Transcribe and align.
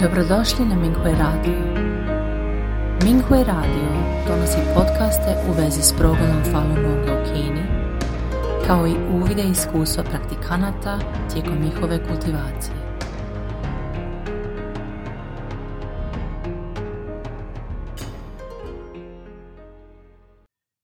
Dobrodošli 0.00 0.64
na 0.64 0.74
Minghui 0.74 1.12
Radio. 1.12 1.58
Minghui 3.04 3.44
Radio 3.44 3.88
donosi 4.28 4.58
podcaste 4.74 5.36
u 5.48 5.52
vezi 5.52 5.82
s 5.82 5.92
progledom 5.98 6.42
Falun 6.52 6.74
Gonga 6.74 7.12
u 7.12 7.24
Kini, 7.24 7.62
kao 8.66 8.86
i 8.86 8.94
uvide 9.14 9.42
iskustva 9.42 10.04
praktikanata 10.04 10.98
tijekom 11.32 11.58
njihove 11.64 11.98
kultivacije. 12.08 12.76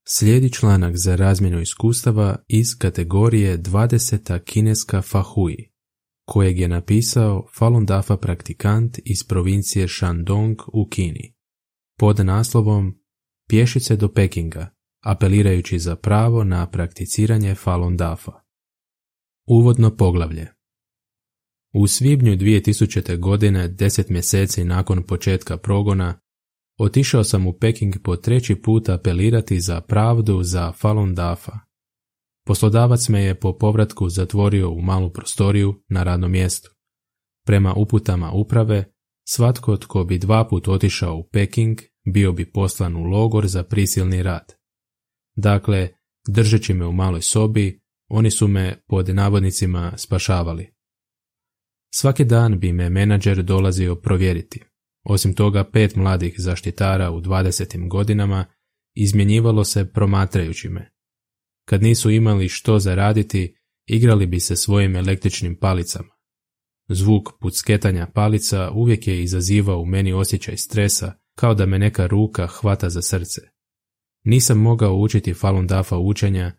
Slijedi 0.07 0.53
članak 0.53 0.93
za 0.95 1.15
razmjenu 1.15 1.59
iskustava 1.59 2.35
iz 2.47 2.67
kategorije 2.77 3.57
20. 3.57 4.43
kineska 4.43 5.01
Fahui 5.01 5.70
kojeg 6.25 6.59
je 6.59 6.67
napisao 6.67 7.47
Falun 7.57 7.85
Dafa 7.85 8.17
praktikant 8.17 8.99
iz 9.05 9.23
provincije 9.23 9.87
Shandong 9.87 10.57
u 10.73 10.87
Kini, 10.89 11.33
pod 11.99 12.25
naslovom 12.25 13.01
Pješice 13.49 13.95
do 13.95 14.13
Pekinga, 14.13 14.69
apelirajući 15.03 15.79
za 15.79 15.95
pravo 15.95 16.43
na 16.43 16.69
prakticiranje 16.69 17.55
Falun 17.55 17.97
Dafa. 17.97 18.31
Uvodno 19.47 19.95
poglavlje 19.95 20.47
U 21.73 21.87
svibnju 21.87 22.35
2000. 22.35 23.19
godine, 23.19 23.67
deset 23.67 24.09
mjeseci 24.09 24.63
nakon 24.63 25.03
početka 25.03 25.57
progona, 25.57 26.19
otišao 26.79 27.23
sam 27.23 27.47
u 27.47 27.53
Peking 27.53 27.95
po 28.03 28.15
treći 28.15 28.55
put 28.55 28.89
apelirati 28.89 29.59
za 29.59 29.81
pravdu 29.81 30.43
za 30.43 30.71
Falun 30.71 31.15
Dafa 31.15 31.70
Poslodavac 32.51 33.09
me 33.09 33.23
je 33.23 33.39
po 33.39 33.57
povratku 33.57 34.09
zatvorio 34.09 34.69
u 34.69 34.81
malu 34.81 35.13
prostoriju 35.13 35.83
na 35.89 36.03
radnom 36.03 36.31
mjestu. 36.31 36.69
Prema 37.45 37.73
uputama 37.73 38.31
uprave, 38.31 38.93
svatko 39.27 39.77
tko 39.77 40.03
bi 40.03 40.17
dva 40.17 40.47
put 40.47 40.67
otišao 40.67 41.15
u 41.15 41.29
Peking 41.33 41.81
bio 42.13 42.31
bi 42.31 42.51
poslan 42.51 42.95
u 42.95 43.03
logor 43.03 43.47
za 43.47 43.63
prisilni 43.63 44.23
rad. 44.23 44.53
Dakle, 45.35 45.89
držeći 46.27 46.73
me 46.73 46.85
u 46.85 46.91
maloj 46.91 47.21
sobi, 47.21 47.81
oni 48.09 48.31
su 48.31 48.47
me 48.47 48.83
pod 48.87 49.09
navodnicima 49.09 49.93
spašavali. 49.97 50.73
Svaki 51.93 52.25
dan 52.25 52.59
bi 52.59 52.73
me 52.73 52.89
menadžer 52.89 53.43
dolazio 53.43 53.95
provjeriti. 53.95 54.63
Osim 55.03 55.33
toga, 55.33 55.63
pet 55.63 55.95
mladih 55.95 56.35
zaštitara 56.37 57.11
u 57.11 57.21
dvadesetim 57.21 57.89
godinama 57.89 58.45
izmjenjivalo 58.95 59.63
se 59.63 59.91
promatrajući 59.91 60.69
me. 60.69 61.00
Kad 61.65 61.83
nisu 61.83 62.09
imali 62.09 62.49
što 62.49 62.79
zaraditi, 62.79 63.55
igrali 63.85 64.25
bi 64.25 64.39
se 64.39 64.55
svojim 64.55 64.95
električnim 64.95 65.57
palicama. 65.59 66.09
Zvuk 66.89 67.29
pucketanja 67.39 68.07
palica 68.13 68.71
uvijek 68.71 69.07
je 69.07 69.23
izazivao 69.23 69.79
u 69.79 69.85
meni 69.85 70.13
osjećaj 70.13 70.57
stresa, 70.57 71.13
kao 71.35 71.53
da 71.53 71.65
me 71.65 71.79
neka 71.79 72.07
ruka 72.07 72.47
hvata 72.47 72.89
za 72.89 73.01
srce. 73.01 73.41
Nisam 74.23 74.57
mogao 74.59 74.95
učiti 74.95 75.33
Falun 75.33 75.67
Dafa 75.67 75.97
učenja, 75.97 76.51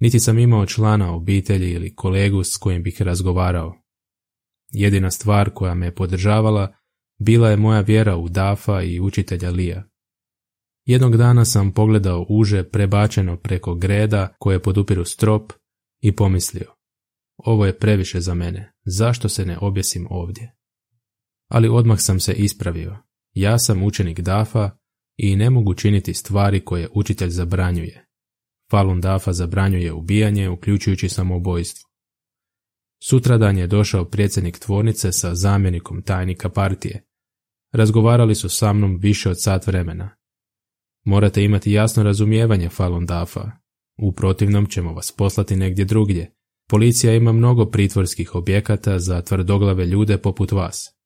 niti 0.00 0.20
sam 0.20 0.38
imao 0.38 0.66
člana 0.66 1.14
obitelji 1.14 1.70
ili 1.70 1.94
kolegu 1.94 2.44
s 2.44 2.56
kojim 2.56 2.82
bih 2.82 3.02
razgovarao. 3.02 3.74
Jedina 4.72 5.10
stvar 5.10 5.50
koja 5.54 5.74
me 5.74 5.94
podržavala 5.94 6.74
bila 7.18 7.50
je 7.50 7.56
moja 7.56 7.80
vjera 7.80 8.16
u 8.16 8.28
Dafa 8.28 8.82
i 8.82 9.00
učitelja 9.00 9.50
Lija. 9.50 9.84
Jednog 10.84 11.16
dana 11.16 11.44
sam 11.44 11.72
pogledao 11.72 12.26
uže 12.28 12.64
prebačeno 12.64 13.36
preko 13.36 13.74
greda 13.74 14.34
koje 14.38 14.62
podupiru 14.62 15.04
strop 15.04 15.52
i 16.00 16.16
pomislio, 16.16 16.74
ovo 17.36 17.66
je 17.66 17.78
previše 17.78 18.20
za 18.20 18.34
mene, 18.34 18.72
zašto 18.84 19.28
se 19.28 19.46
ne 19.46 19.58
objesim 19.58 20.06
ovdje? 20.10 20.56
Ali 21.48 21.68
odmah 21.68 22.00
sam 22.00 22.20
se 22.20 22.32
ispravio, 22.32 22.96
ja 23.34 23.58
sam 23.58 23.82
učenik 23.82 24.20
Dafa 24.20 24.70
i 25.16 25.36
ne 25.36 25.50
mogu 25.50 25.74
činiti 25.74 26.14
stvari 26.14 26.64
koje 26.64 26.88
učitelj 26.94 27.30
zabranjuje. 27.30 28.06
Falun 28.70 29.00
Dafa 29.00 29.32
zabranjuje 29.32 29.92
ubijanje, 29.92 30.48
uključujući 30.48 31.08
samoubojstvo. 31.08 31.90
Sutradan 33.02 33.58
je 33.58 33.66
došao 33.66 34.04
predsjednik 34.04 34.58
tvornice 34.58 35.12
sa 35.12 35.34
zamjenikom 35.34 36.02
tajnika 36.02 36.48
partije. 36.48 37.04
Razgovarali 37.72 38.34
su 38.34 38.48
sa 38.48 38.72
mnom 38.72 38.98
više 38.98 39.30
od 39.30 39.42
sat 39.42 39.66
vremena. 39.66 40.16
Morate 41.04 41.44
imati 41.44 41.72
jasno 41.72 42.02
razumijevanje 42.02 42.68
Falun 42.68 43.06
Dafa. 43.06 43.50
U 43.98 44.12
protivnom 44.12 44.66
ćemo 44.66 44.92
vas 44.92 45.12
poslati 45.12 45.56
negdje 45.56 45.84
drugdje. 45.84 46.34
Policija 46.68 47.14
ima 47.14 47.32
mnogo 47.32 47.66
pritvorskih 47.66 48.34
objekata 48.34 48.98
za 48.98 49.22
tvrdoglave 49.22 49.86
ljude 49.86 50.18
poput 50.18 50.52
vas. 50.52 50.96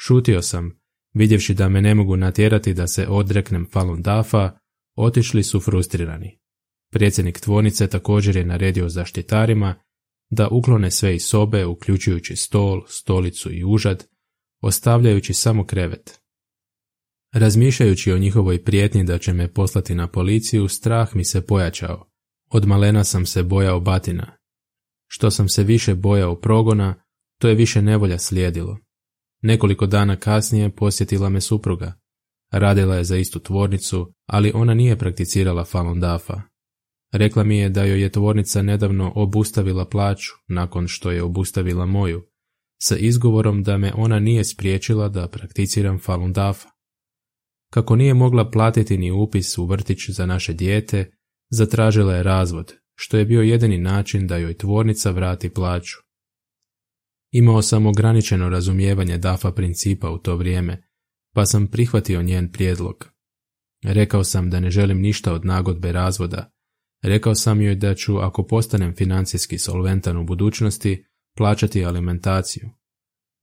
Šutio 0.00 0.42
sam, 0.42 0.80
vidjevši 1.14 1.54
da 1.54 1.68
me 1.68 1.82
ne 1.82 1.94
mogu 1.94 2.16
natjerati 2.16 2.74
da 2.74 2.86
se 2.86 3.06
odreknem 3.08 3.66
Falun 3.72 4.02
Dafa, 4.02 4.50
otišli 4.96 5.42
su 5.42 5.60
frustrirani. 5.60 6.38
Predsjednik 6.92 7.40
tvornice 7.40 7.86
također 7.86 8.36
je 8.36 8.44
naredio 8.44 8.88
zaštitarima 8.88 9.74
da 10.30 10.48
uklone 10.48 10.90
sve 10.90 11.14
iz 11.14 11.24
sobe, 11.24 11.66
uključujući 11.66 12.36
stol, 12.36 12.84
stolicu 12.88 13.52
i 13.52 13.64
užad, 13.64 14.06
ostavljajući 14.60 15.34
samo 15.34 15.66
krevet. 15.66 16.19
Razmišljajući 17.32 18.12
o 18.12 18.18
njihovoj 18.18 18.64
prijetnji 18.64 19.04
da 19.04 19.18
će 19.18 19.32
me 19.32 19.52
poslati 19.52 19.94
na 19.94 20.06
policiju, 20.06 20.68
strah 20.68 21.16
mi 21.16 21.24
se 21.24 21.46
pojačao. 21.46 22.10
Od 22.50 22.66
malena 22.66 23.04
sam 23.04 23.26
se 23.26 23.42
bojao 23.42 23.80
batina. 23.80 24.36
Što 25.06 25.30
sam 25.30 25.48
se 25.48 25.64
više 25.64 25.94
bojao 25.94 26.40
progona, 26.40 26.94
to 27.40 27.48
je 27.48 27.54
više 27.54 27.82
nevolja 27.82 28.18
slijedilo. 28.18 28.78
Nekoliko 29.42 29.86
dana 29.86 30.16
kasnije 30.16 30.70
posjetila 30.70 31.28
me 31.28 31.40
supruga. 31.40 31.92
Radila 32.52 32.96
je 32.96 33.04
za 33.04 33.16
istu 33.16 33.38
tvornicu, 33.38 34.12
ali 34.26 34.52
ona 34.54 34.74
nije 34.74 34.98
prakticirala 34.98 35.64
Falun 35.64 36.00
Dafa. 36.00 36.42
Rekla 37.12 37.44
mi 37.44 37.58
je 37.58 37.68
da 37.68 37.84
joj 37.84 38.02
je 38.02 38.12
tvornica 38.12 38.62
nedavno 38.62 39.12
obustavila 39.14 39.88
plaću 39.88 40.30
nakon 40.48 40.88
što 40.88 41.10
je 41.10 41.22
obustavila 41.22 41.86
moju, 41.86 42.26
sa 42.82 42.96
izgovorom 42.96 43.62
da 43.62 43.76
me 43.78 43.92
ona 43.94 44.18
nije 44.18 44.44
spriječila 44.44 45.08
da 45.08 45.28
prakticiram 45.28 45.98
Falun 45.98 46.32
Dafa. 46.32 46.68
Kako 47.70 47.96
nije 47.96 48.14
mogla 48.14 48.50
platiti 48.50 48.98
ni 48.98 49.10
upis 49.10 49.58
u 49.58 49.66
vrtić 49.66 50.10
za 50.10 50.26
naše 50.26 50.52
dijete, 50.52 51.10
zatražila 51.50 52.14
je 52.14 52.22
razvod, 52.22 52.74
što 52.94 53.16
je 53.16 53.24
bio 53.24 53.42
jedini 53.42 53.78
način 53.78 54.26
da 54.26 54.36
joj 54.36 54.54
tvornica 54.54 55.10
vrati 55.10 55.50
plaću. 55.50 55.96
Imao 57.32 57.62
sam 57.62 57.86
ograničeno 57.86 58.48
razumijevanje 58.48 59.18
DAFA 59.18 59.52
principa 59.52 60.10
u 60.10 60.18
to 60.18 60.36
vrijeme, 60.36 60.82
pa 61.34 61.46
sam 61.46 61.66
prihvatio 61.66 62.22
njen 62.22 62.52
prijedlog. 62.52 63.10
Rekao 63.84 64.24
sam 64.24 64.50
da 64.50 64.60
ne 64.60 64.70
želim 64.70 65.00
ništa 65.00 65.32
od 65.32 65.44
nagodbe 65.44 65.92
razvoda. 65.92 66.52
Rekao 67.02 67.34
sam 67.34 67.60
joj 67.60 67.74
da 67.74 67.94
ću, 67.94 68.18
ako 68.18 68.46
postanem 68.46 68.94
financijski 68.94 69.58
solventan 69.58 70.16
u 70.16 70.24
budućnosti, 70.24 71.04
plaćati 71.36 71.84
alimentaciju. 71.84 72.70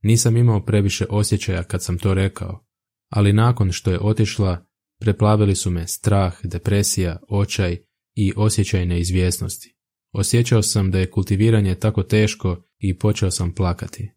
Nisam 0.03 0.37
imao 0.37 0.65
previše 0.65 1.05
osjećaja 1.09 1.63
kad 1.63 1.83
sam 1.83 1.97
to 1.97 2.13
rekao, 2.13 2.66
ali 3.09 3.33
nakon 3.33 3.71
što 3.71 3.91
je 3.91 3.99
otišla, 3.99 4.65
preplavili 4.99 5.55
su 5.55 5.71
me 5.71 5.87
strah, 5.87 6.33
depresija, 6.43 7.19
očaj 7.29 7.77
i 8.15 8.33
osjećaj 8.35 8.85
neizvjesnosti. 8.85 9.75
Osjećao 10.13 10.61
sam 10.61 10.91
da 10.91 10.99
je 10.99 11.11
kultiviranje 11.11 11.75
tako 11.75 12.03
teško 12.03 12.63
i 12.79 12.97
počeo 12.97 13.31
sam 13.31 13.55
plakati. 13.55 14.11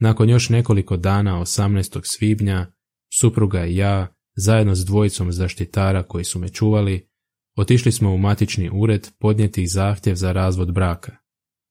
Nakon 0.00 0.30
još 0.30 0.48
nekoliko 0.48 0.96
dana 0.96 1.40
18. 1.40 2.00
svibnja, 2.04 2.72
supruga 3.20 3.66
i 3.66 3.76
ja, 3.76 4.14
zajedno 4.36 4.74
s 4.74 4.84
dvojicom 4.84 5.32
zaštitara 5.32 6.02
koji 6.02 6.24
su 6.24 6.38
me 6.38 6.48
čuvali, 6.48 7.08
otišli 7.56 7.92
smo 7.92 8.14
u 8.14 8.18
matični 8.18 8.70
ured 8.72 9.08
podnijeti 9.18 9.66
zahtjev 9.66 10.14
za 10.14 10.32
razvod 10.32 10.72
braka. 10.72 11.16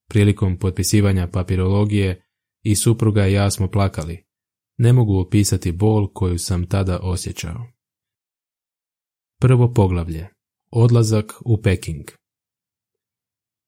Prilikom 0.10 0.60
potpisivanja 0.60 1.28
papirologije 1.28 2.26
i 2.64 2.76
supruga 2.76 3.28
i 3.28 3.34
ja 3.34 3.52
smo 3.52 3.68
plakali, 3.68 4.26
ne 4.78 4.94
mogu 4.94 5.20
opisati 5.20 5.72
bol 5.72 6.08
koju 6.14 6.38
sam 6.38 6.68
tada 6.68 7.00
osjećao. 7.00 7.68
Prvo 9.40 9.74
poglavlje. 9.74 10.30
Odlazak 10.72 11.34
u 11.46 11.62
Peking. 11.62 12.06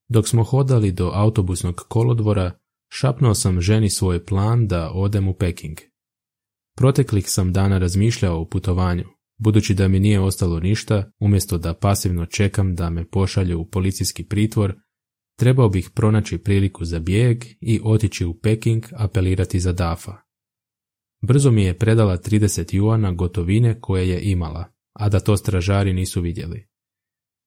Dok 0.09 0.27
smo 0.27 0.43
hodali 0.43 0.91
do 0.91 1.11
autobusnog 1.13 1.75
kolodvora, 1.87 2.51
šapnuo 2.89 3.33
sam 3.33 3.61
ženi 3.61 3.89
svoj 3.89 4.25
plan 4.25 4.67
da 4.67 4.91
odem 4.93 5.27
u 5.27 5.33
Peking. 5.33 5.77
Proteklih 6.77 7.29
sam 7.29 7.53
dana 7.53 7.77
razmišljao 7.77 8.41
o 8.41 8.45
putovanju, 8.45 9.03
budući 9.37 9.73
da 9.73 9.87
mi 9.87 9.99
nije 9.99 10.19
ostalo 10.19 10.59
ništa, 10.59 11.11
umjesto 11.19 11.57
da 11.57 11.73
pasivno 11.73 12.25
čekam 12.25 12.75
da 12.75 12.89
me 12.89 13.09
pošalju 13.09 13.59
u 13.59 13.65
policijski 13.65 14.23
pritvor, 14.23 14.75
trebao 15.39 15.69
bih 15.69 15.89
pronaći 15.95 16.37
priliku 16.37 16.85
za 16.85 16.99
bijeg 16.99 17.45
i 17.61 17.81
otići 17.83 18.25
u 18.25 18.39
Peking 18.39 18.85
apelirati 18.97 19.59
za 19.59 19.73
Dafa. 19.73 20.26
Brzo 21.21 21.51
mi 21.51 21.63
je 21.63 21.77
predala 21.77 22.17
30 22.17 22.75
juana 22.75 23.11
gotovine 23.11 23.81
koje 23.81 24.09
je 24.09 24.21
imala, 24.21 24.73
a 24.93 25.09
da 25.09 25.19
to 25.19 25.37
stražari 25.37 25.93
nisu 25.93 26.21
vidjeli. 26.21 26.67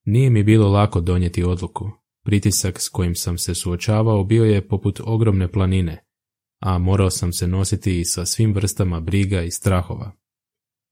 Nije 0.04 0.30
mi 0.30 0.42
bilo 0.42 0.68
lako 0.68 1.00
donijeti 1.00 1.44
odluku. 1.44 1.90
Pritisak 2.24 2.80
s 2.80 2.88
kojim 2.88 3.14
sam 3.14 3.38
se 3.38 3.54
suočavao 3.54 4.24
bio 4.24 4.44
je 4.44 4.68
poput 4.68 5.00
ogromne 5.04 5.52
planine, 5.52 6.04
a 6.60 6.78
morao 6.78 7.10
sam 7.10 7.32
se 7.32 7.46
nositi 7.46 8.00
i 8.00 8.04
sa 8.04 8.26
svim 8.26 8.54
vrstama 8.54 9.00
briga 9.00 9.42
i 9.42 9.50
strahova. 9.50 10.12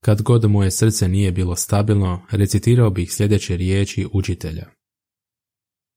Kad 0.05 0.23
god 0.23 0.51
moje 0.51 0.71
srce 0.71 1.09
nije 1.09 1.33
bilo 1.33 1.57
stabilno, 1.57 2.27
recitirao 2.31 2.91
bih 2.91 3.13
sljedeće 3.13 3.57
riječi 3.57 4.07
učitelja. 4.13 4.71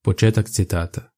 Početak 0.03 0.49
citata. 0.49 1.11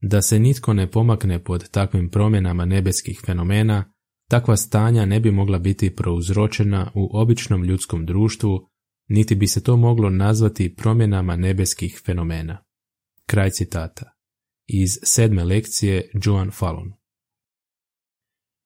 Da 0.00 0.22
se 0.22 0.38
nitko 0.38 0.72
ne 0.72 0.90
pomakne 0.90 1.44
pod 1.44 1.70
takvim 1.70 2.10
promjenama 2.10 2.64
nebeskih 2.64 3.20
fenomena, 3.26 3.92
takva 4.28 4.56
stanja 4.56 5.06
ne 5.06 5.20
bi 5.20 5.30
mogla 5.30 5.58
biti 5.58 5.96
prouzročena 5.96 6.92
u 6.94 7.10
običnom 7.12 7.64
ljudskom 7.64 8.06
društvu, 8.06 8.68
niti 9.08 9.34
bi 9.34 9.46
se 9.46 9.62
to 9.62 9.76
moglo 9.76 10.10
nazvati 10.10 10.74
promjenama 10.74 11.36
nebeskih 11.36 12.02
fenomena. 12.04 12.64
Kraj 13.26 13.50
citata. 13.50 14.12
Iz 14.66 14.90
sedme 15.02 15.44
lekcije 15.44 16.10
Joan 16.24 16.50
Fallon. 16.50 16.92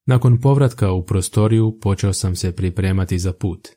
Nakon 0.07 0.41
povratka 0.41 0.93
u 0.93 1.07
prostoriju 1.07 1.79
počeo 1.81 2.13
sam 2.13 2.37
se 2.37 2.57
pripremati 2.57 3.19
za 3.19 3.33
put. 3.33 3.69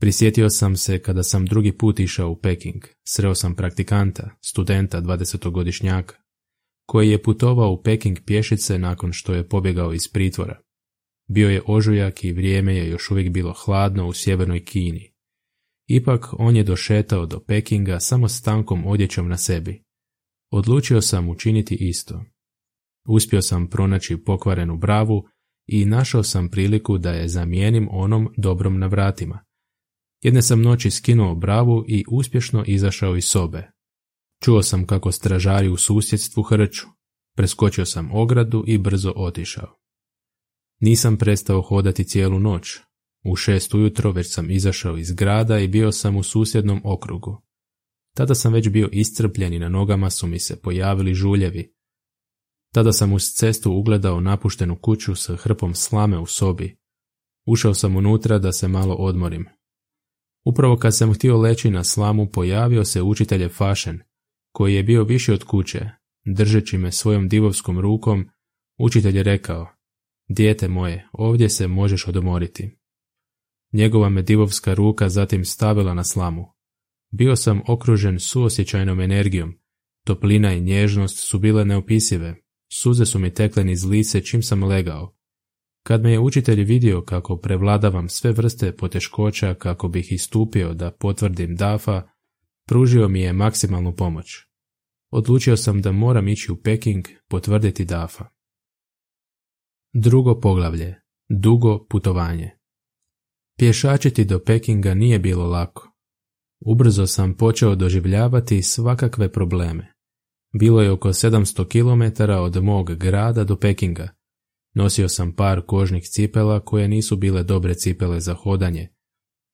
Prisjetio 0.00 0.50
sam 0.50 0.76
se 0.76 1.02
kada 1.02 1.22
sam 1.22 1.46
drugi 1.46 1.78
put 1.78 2.00
išao 2.00 2.30
u 2.30 2.36
Peking, 2.36 2.82
sreo 3.08 3.34
sam 3.34 3.54
praktikanta, 3.54 4.30
studenta 4.40 5.00
20-godišnjaka, 5.02 6.14
koji 6.86 7.10
je 7.10 7.22
putovao 7.22 7.72
u 7.72 7.82
Peking 7.82 8.18
pješice 8.26 8.78
nakon 8.78 9.12
što 9.12 9.34
je 9.34 9.48
pobjegao 9.48 9.92
iz 9.92 10.08
pritvora. 10.12 10.60
Bio 11.32 11.50
je 11.50 11.62
ožujak 11.66 12.24
i 12.24 12.32
vrijeme 12.32 12.76
je 12.76 12.88
još 12.88 13.10
uvijek 13.10 13.32
bilo 13.32 13.54
hladno 13.64 14.08
u 14.08 14.12
sjevernoj 14.12 14.64
Kini. 14.64 15.12
Ipak 15.88 16.26
on 16.32 16.56
je 16.56 16.64
došetao 16.64 17.26
do 17.26 17.40
Pekinga 17.40 18.00
samo 18.00 18.28
s 18.28 18.42
tankom 18.42 18.86
odjećom 18.86 19.28
na 19.28 19.36
sebi. 19.36 19.82
Odlučio 20.52 21.00
sam 21.00 21.28
učiniti 21.28 21.74
isto. 21.74 22.24
Uspio 23.08 23.42
sam 23.42 23.66
pronaći 23.66 24.16
pokvarenu 24.16 24.76
bravu 24.76 25.28
i 25.66 25.84
našao 25.84 26.22
sam 26.22 26.48
priliku 26.48 26.98
da 26.98 27.10
je 27.10 27.28
zamijenim 27.28 27.88
onom 27.90 28.28
dobrom 28.36 28.78
na 28.78 28.86
vratima. 28.86 29.44
Jedne 30.22 30.42
sam 30.42 30.62
noći 30.62 30.90
skinuo 30.90 31.34
bravu 31.34 31.84
i 31.88 32.04
uspješno 32.10 32.64
izašao 32.66 33.16
iz 33.16 33.24
sobe. 33.24 33.70
Čuo 34.42 34.62
sam 34.62 34.86
kako 34.86 35.12
stražari 35.12 35.68
u 35.68 35.76
susjedstvu 35.76 36.42
hrču. 36.42 36.86
Preskočio 37.36 37.86
sam 37.86 38.10
ogradu 38.12 38.64
i 38.66 38.78
brzo 38.78 39.12
otišao. 39.16 39.79
Nisam 40.80 41.16
prestao 41.16 41.62
hodati 41.62 42.04
cijelu 42.04 42.38
noć. 42.38 42.78
U 43.24 43.36
šest 43.36 43.74
ujutro 43.74 44.12
već 44.12 44.34
sam 44.34 44.50
izašao 44.50 44.96
iz 44.96 45.12
grada 45.12 45.58
i 45.58 45.68
bio 45.68 45.92
sam 45.92 46.16
u 46.16 46.22
susjednom 46.22 46.80
okrugu. 46.84 47.42
Tada 48.16 48.34
sam 48.34 48.52
već 48.52 48.68
bio 48.68 48.88
iscrpljen 48.92 49.52
i 49.52 49.58
na 49.58 49.68
nogama 49.68 50.10
su 50.10 50.26
mi 50.26 50.38
se 50.38 50.60
pojavili 50.60 51.14
žuljevi. 51.14 51.74
Tada 52.74 52.92
sam 52.92 53.12
uz 53.12 53.22
cestu 53.22 53.72
ugledao 53.72 54.20
napuštenu 54.20 54.78
kuću 54.80 55.14
sa 55.14 55.36
hrpom 55.36 55.74
slame 55.74 56.18
u 56.18 56.26
sobi. 56.26 56.78
Ušao 57.46 57.74
sam 57.74 57.96
unutra 57.96 58.38
da 58.38 58.52
se 58.52 58.68
malo 58.68 58.94
odmorim. 58.94 59.46
Upravo 60.44 60.76
kad 60.76 60.96
sam 60.96 61.14
htio 61.14 61.36
leći 61.36 61.70
na 61.70 61.84
slamu 61.84 62.30
pojavio 62.32 62.84
se 62.84 63.02
učitelje 63.02 63.48
Fašen, 63.48 64.00
koji 64.52 64.74
je 64.74 64.82
bio 64.82 65.04
više 65.04 65.32
od 65.32 65.44
kuće. 65.44 65.90
Držeći 66.24 66.78
me 66.78 66.92
svojom 66.92 67.28
divovskom 67.28 67.80
rukom, 67.80 68.30
učitelj 68.78 69.16
je 69.16 69.22
rekao, 69.22 69.68
dijete 70.30 70.68
moje, 70.68 71.08
ovdje 71.12 71.48
se 71.48 71.68
možeš 71.68 72.08
odmoriti. 72.08 72.70
Njegova 73.72 74.08
me 74.08 74.22
divovska 74.22 74.74
ruka 74.74 75.08
zatim 75.08 75.44
stavila 75.44 75.94
na 75.94 76.04
slamu. 76.04 76.46
Bio 77.10 77.36
sam 77.36 77.60
okružen 77.68 78.20
suosjećajnom 78.20 79.00
energijom. 79.00 79.58
Toplina 80.04 80.52
i 80.52 80.60
nježnost 80.60 81.28
su 81.28 81.38
bile 81.38 81.64
neopisive. 81.64 82.34
Suze 82.72 83.06
su 83.06 83.18
mi 83.18 83.34
tekle 83.34 83.64
niz 83.64 83.84
lice 83.84 84.20
čim 84.20 84.42
sam 84.42 84.64
legao. 84.64 85.16
Kad 85.82 86.02
me 86.02 86.12
je 86.12 86.18
učitelj 86.18 86.64
vidio 86.64 87.02
kako 87.02 87.36
prevladavam 87.36 88.08
sve 88.08 88.32
vrste 88.32 88.76
poteškoća 88.76 89.54
kako 89.54 89.88
bih 89.88 90.12
istupio 90.12 90.74
da 90.74 90.90
potvrdim 90.90 91.56
dafa, 91.56 92.02
pružio 92.66 93.08
mi 93.08 93.20
je 93.20 93.32
maksimalnu 93.32 93.96
pomoć. 93.96 94.26
Odlučio 95.10 95.56
sam 95.56 95.82
da 95.82 95.92
moram 95.92 96.28
ići 96.28 96.52
u 96.52 96.56
Peking 96.56 97.06
potvrditi 97.28 97.84
dafa. 97.84 98.39
Drugo 99.92 100.40
poglavlje. 100.40 100.94
Dugo 101.28 101.86
putovanje. 101.90 102.50
Pješačiti 103.58 104.24
do 104.24 104.38
Pekinga 104.38 104.94
nije 104.94 105.18
bilo 105.18 105.46
lako. 105.46 105.92
Ubrzo 106.60 107.06
sam 107.06 107.34
počeo 107.34 107.74
doživljavati 107.74 108.62
svakakve 108.62 109.32
probleme. 109.32 109.92
Bilo 110.52 110.82
je 110.82 110.90
oko 110.90 111.08
700 111.08 111.68
km 111.68 112.22
od 112.32 112.64
mog 112.64 112.94
grada 112.94 113.44
do 113.44 113.56
Pekinga. 113.56 114.08
Nosio 114.74 115.08
sam 115.08 115.32
par 115.32 115.62
kožnih 115.66 116.04
cipela 116.04 116.60
koje 116.60 116.88
nisu 116.88 117.16
bile 117.16 117.42
dobre 117.42 117.74
cipele 117.74 118.20
za 118.20 118.34
hodanje. 118.34 118.88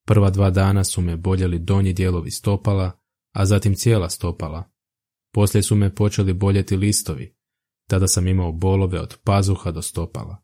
Prva 0.07 0.31
dva 0.31 0.51
dana 0.51 0.85
su 0.85 1.01
me 1.01 1.17
boljeli 1.17 1.59
donji 1.59 1.93
dijelovi 1.93 2.31
stopala, 2.31 3.01
a 3.33 3.47
zatim 3.47 3.75
cijela 3.75 4.11
stopala. 4.11 4.71
Poslije 5.33 5.63
su 5.63 5.77
me 5.77 5.95
počeli 5.95 6.33
boljeti 6.33 6.77
listovi. 6.77 7.36
Tada 7.89 8.07
sam 8.07 8.29
imao 8.29 8.53
bolove 8.53 9.01
od 9.01 9.19
pazuha 9.25 9.71
do 9.71 9.83
stopala. 9.83 10.43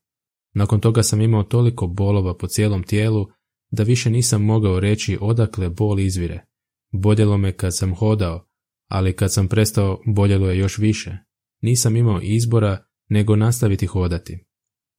Nakon 0.54 0.80
toga 0.80 1.02
sam 1.02 1.20
imao 1.20 1.42
toliko 1.42 1.86
bolova 1.86 2.36
po 2.36 2.46
cijelom 2.46 2.82
tijelu 2.82 3.26
da 3.70 3.82
više 3.82 4.10
nisam 4.10 4.42
mogao 4.44 4.80
reći 4.80 5.18
odakle 5.20 5.70
bol 5.70 6.00
izvire. 6.00 6.44
Boljelo 6.92 7.36
me 7.36 7.52
kad 7.56 7.76
sam 7.76 7.94
hodao, 7.94 8.46
ali 8.88 9.16
kad 9.16 9.32
sam 9.32 9.48
prestao 9.48 10.00
boljelo 10.06 10.50
je 10.50 10.58
još 10.58 10.78
više. 10.78 11.18
Nisam 11.62 11.96
imao 11.96 12.20
izbora 12.22 12.84
nego 13.08 13.36
nastaviti 13.36 13.86
hodati. 13.86 14.46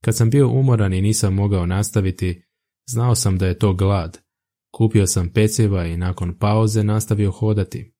Kad 0.03 0.15
sam 0.17 0.29
bio 0.29 0.49
umoran 0.49 0.93
i 0.93 1.01
nisam 1.01 1.33
mogao 1.33 1.65
nastaviti, 1.65 2.43
znao 2.89 3.15
sam 3.15 3.37
da 3.37 3.47
je 3.47 3.59
to 3.59 3.73
glad. 3.73 4.19
Kupio 4.75 5.07
sam 5.07 5.29
peciva 5.29 5.85
i 5.85 5.97
nakon 5.97 6.37
pauze 6.37 6.83
nastavio 6.83 7.31
hodati. 7.31 7.93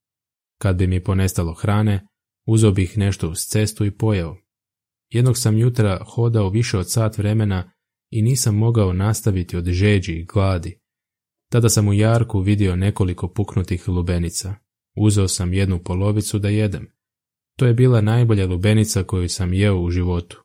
Kad 0.62 0.76
bi 0.76 0.88
mi 0.88 1.04
ponestalo 1.04 1.54
hrane, 1.54 2.08
uzeo 2.46 2.72
bih 2.72 2.98
nešto 2.98 3.30
uz 3.30 3.40
cestu 3.40 3.86
i 3.86 3.92
pojeo. 3.92 4.38
Jednog 5.10 5.38
sam 5.38 5.58
jutra 5.58 6.04
hodao 6.06 6.50
više 6.50 6.78
od 6.78 6.92
sat 6.92 7.18
vremena 7.18 7.72
i 8.10 8.22
nisam 8.22 8.56
mogao 8.56 8.94
nastaviti 8.94 9.58
od 9.58 9.66
žeđi 9.66 10.14
i 10.14 10.26
gladi. 10.26 10.80
Tada 11.52 11.70
sam 11.70 11.88
u 11.88 11.94
jarku 11.94 12.40
vidio 12.40 12.76
nekoliko 12.76 13.28
puknutih 13.28 13.88
lubenica. 13.88 14.56
Uzeo 14.96 15.28
sam 15.28 15.54
jednu 15.54 15.84
polovicu 15.84 16.40
da 16.40 16.50
jedem. 16.50 16.88
To 17.58 17.66
je 17.66 17.74
bila 17.74 18.02
najbolja 18.02 18.46
lubenica 18.46 19.04
koju 19.04 19.30
sam 19.30 19.54
jeo 19.54 19.82
u 19.82 19.90
životu. 19.90 20.44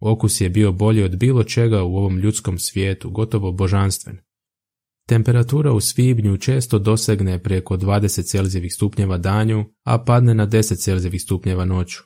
Okus 0.00 0.40
je 0.40 0.50
bio 0.50 0.72
bolji 0.72 1.02
od 1.02 1.16
bilo 1.16 1.44
čega 1.44 1.82
u 1.82 1.96
ovom 1.96 2.18
ljudskom 2.18 2.58
svijetu, 2.58 3.10
gotovo 3.10 3.52
božanstven. 3.52 4.18
Temperatura 5.08 5.72
u 5.72 5.80
svibnju 5.80 6.36
često 6.36 6.78
dosegne 6.78 7.42
preko 7.42 7.76
20 7.76 8.22
celzijevih 8.22 8.74
stupnjeva 8.74 9.18
danju, 9.18 9.64
a 9.84 10.04
padne 10.04 10.34
na 10.34 10.46
10 10.46 10.76
celzijevih 10.84 11.22
stupnjeva 11.22 11.64
noću. 11.64 12.02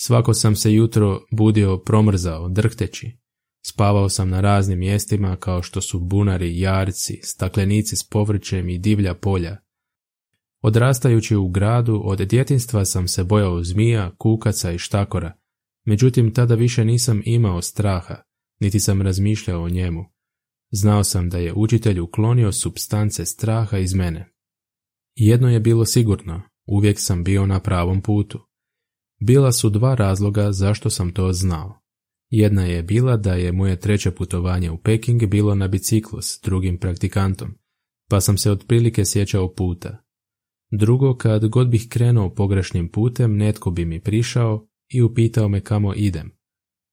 Svako 0.00 0.34
sam 0.34 0.56
se 0.56 0.72
jutro 0.72 1.20
budio 1.32 1.78
promrzao, 1.78 2.48
drhteći. 2.48 3.18
Spavao 3.66 4.08
sam 4.08 4.28
na 4.28 4.40
raznim 4.40 4.78
mjestima 4.78 5.36
kao 5.36 5.62
što 5.62 5.80
su 5.80 6.00
bunari, 6.00 6.58
jarci, 6.60 7.20
staklenici 7.22 7.96
s 7.96 8.08
povrćem 8.08 8.68
i 8.68 8.78
divlja 8.78 9.14
polja. 9.14 9.56
Odrastajući 10.62 11.36
u 11.36 11.48
gradu, 11.48 12.02
od 12.04 12.18
djetinstva 12.18 12.84
sam 12.84 13.08
se 13.08 13.24
bojao 13.24 13.64
zmija, 13.64 14.12
kukaca 14.18 14.72
i 14.72 14.78
štakora, 14.78 15.32
međutim 15.86 16.34
tada 16.34 16.54
više 16.54 16.84
nisam 16.84 17.22
imao 17.24 17.62
straha, 17.62 18.22
niti 18.60 18.80
sam 18.80 19.02
razmišljao 19.02 19.62
o 19.62 19.68
njemu. 19.68 20.04
Znao 20.72 21.04
sam 21.04 21.30
da 21.30 21.38
je 21.38 21.52
učitelj 21.54 22.00
uklonio 22.00 22.52
substance 22.52 23.24
straha 23.24 23.78
iz 23.78 23.94
mene. 23.94 24.32
Jedno 25.14 25.50
je 25.50 25.60
bilo 25.60 25.84
sigurno, 25.84 26.42
uvijek 26.66 27.00
sam 27.00 27.24
bio 27.24 27.46
na 27.46 27.60
pravom 27.60 28.02
putu. 28.02 28.40
Bila 29.20 29.52
su 29.52 29.70
dva 29.70 29.94
razloga 29.94 30.52
zašto 30.52 30.90
sam 30.90 31.12
to 31.12 31.32
znao. 31.32 31.80
Jedna 32.30 32.64
je 32.64 32.82
bila 32.82 33.16
da 33.16 33.34
je 33.34 33.52
moje 33.52 33.80
treće 33.80 34.10
putovanje 34.10 34.70
u 34.70 34.78
Peking 34.78 35.26
bilo 35.26 35.54
na 35.54 35.68
biciklu 35.68 36.22
s 36.22 36.40
drugim 36.42 36.78
praktikantom, 36.78 37.48
pa 38.10 38.20
sam 38.20 38.38
se 38.38 38.50
otprilike 38.50 39.04
sjećao 39.04 39.54
puta. 39.54 40.04
Drugo, 40.70 41.16
kad 41.16 41.48
god 41.48 41.68
bih 41.68 41.86
krenuo 41.88 42.34
pogrešnim 42.34 42.88
putem, 42.88 43.36
netko 43.36 43.70
bi 43.70 43.84
mi 43.84 44.00
prišao 44.00 44.68
i 44.88 45.02
upitao 45.02 45.48
me 45.48 45.60
kamo 45.60 45.94
idem. 45.94 46.32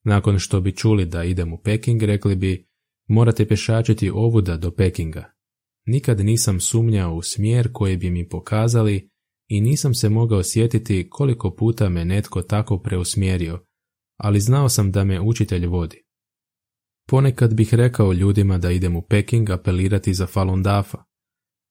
Nakon 0.04 0.40
što 0.40 0.62
bi 0.62 0.76
čuli 0.76 1.06
da 1.06 1.24
idem 1.24 1.54
u 1.54 1.58
Peking, 1.58 2.04
rekli 2.04 2.36
bi, 2.36 2.67
morate 3.08 3.48
pešačiti 3.48 4.10
ovuda 4.10 4.58
do 4.58 4.72
Pekinga. 4.72 5.32
Nikad 5.86 6.20
nisam 6.20 6.60
sumnjao 6.60 7.16
u 7.16 7.22
smjer 7.22 7.70
koji 7.74 7.98
bi 7.98 8.10
mi 8.10 8.30
pokazali 8.30 9.10
i 9.48 9.62
nisam 9.62 9.94
se 9.94 10.10
mogao 10.10 10.44
sjetiti 10.44 11.08
koliko 11.10 11.56
puta 11.56 11.90
me 11.90 12.06
netko 12.06 12.42
tako 12.42 12.80
preusmjerio, 12.80 13.64
ali 14.18 14.40
znao 14.40 14.70
sam 14.70 14.92
da 14.92 15.04
me 15.04 15.22
učitelj 15.22 15.66
vodi. 15.66 16.04
Ponekad 17.10 17.54
bih 17.54 17.74
rekao 17.74 18.14
ljudima 18.14 18.58
da 18.58 18.72
idem 18.72 18.96
u 18.96 19.02
Peking 19.02 19.50
apelirati 19.50 20.14
za 20.14 20.28
Falun 20.28 20.64
Dafa. 20.64 21.04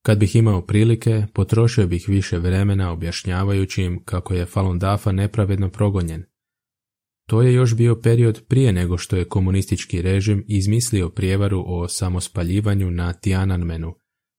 Kad 0.03 0.19
bih 0.19 0.37
imao 0.37 0.67
prilike, 0.67 1.27
potrošio 1.35 1.87
bih 1.87 2.05
više 2.09 2.39
vremena 2.39 2.93
objašnjavajući 2.93 3.83
im 3.83 4.05
kako 4.05 4.35
je 4.35 4.47
Falun 4.47 4.79
Dafa 4.79 5.13
nepravedno 5.13 5.71
progonjen. 5.71 6.25
To 7.27 7.43
je 7.43 7.55
još 7.55 7.77
bio 7.77 8.01
period 8.01 8.45
prije 8.49 8.73
nego 8.73 8.99
što 8.99 9.17
je 9.17 9.29
komunistički 9.29 10.03
režim 10.03 10.45
izmislio 10.49 11.09
prijevaru 11.09 11.65
o 11.67 11.89
samospaljivanju 11.89 12.91
na 12.91 13.13
Tiananmenu, 13.13 13.95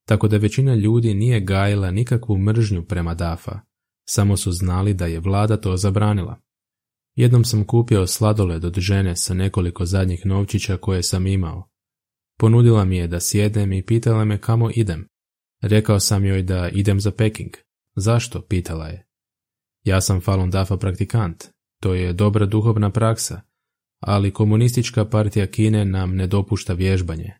tako 0.07 0.27
da 0.27 0.37
većina 0.37 0.75
ljudi 0.75 1.13
nije 1.13 1.39
gajila 1.39 1.91
nikakvu 1.91 2.37
mržnju 2.37 2.85
prema 2.85 3.13
Dafa, 3.13 3.59
samo 4.09 4.37
su 4.37 4.51
znali 4.51 4.93
da 4.93 5.05
je 5.05 5.19
vlada 5.19 5.57
to 5.57 5.77
zabranila. 5.77 6.41
Jednom 7.15 7.43
sam 7.43 7.65
kupio 7.65 8.07
sladoled 8.07 8.65
od 8.65 8.79
žene 8.79 9.15
sa 9.15 9.33
nekoliko 9.33 9.85
zadnjih 9.85 10.25
novčića 10.25 10.77
koje 10.77 11.03
sam 11.03 11.27
imao. 11.27 11.69
Ponudila 12.39 12.85
mi 12.85 12.97
je 12.97 13.07
da 13.07 13.19
sjedem 13.19 13.73
i 13.73 13.85
pitala 13.85 14.25
me 14.25 14.41
kamo 14.41 14.69
idem. 14.75 15.07
Rekao 15.61 15.99
sam 15.99 16.25
joj 16.25 16.43
da 16.43 16.69
idem 16.69 16.99
za 16.99 17.11
Peking. 17.11 17.51
Zašto? 17.95 18.41
pitala 18.41 18.87
je. 18.87 19.07
Ja 19.83 20.01
sam 20.01 20.21
Falun 20.21 20.49
Dafa 20.49 20.77
praktikant. 20.77 21.56
To 21.81 21.93
je 21.93 22.13
dobra 22.13 22.45
duhovna 22.45 22.89
praksa, 22.89 23.41
ali 23.99 24.33
komunistička 24.33 25.05
partija 25.05 25.47
Kine 25.47 25.85
nam 25.85 26.15
ne 26.15 26.27
dopušta 26.27 26.73
vježbanje. 26.73 27.33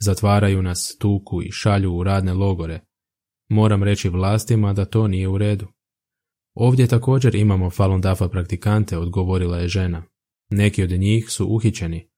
Zatvaraju 0.00 0.62
nas, 0.62 0.96
tuku 0.98 1.42
i 1.42 1.50
šalju 1.50 1.94
u 1.94 2.02
radne 2.02 2.32
logore. 2.32 2.80
Moram 3.48 3.82
reći 3.82 4.08
vlastima 4.08 4.72
da 4.72 4.84
to 4.84 5.08
nije 5.08 5.28
u 5.28 5.38
redu. 5.38 5.66
Ovdje 6.54 6.86
također 6.86 7.34
imamo 7.34 7.70
Falun 7.70 8.00
Dafa 8.00 8.28
praktikante, 8.28 8.98
odgovorila 8.98 9.58
je 9.58 9.68
žena. 9.68 10.02
Neki 10.50 10.82
od 10.82 10.90
njih 10.90 11.30
su 11.30 11.46
uhićeni, 11.46 12.08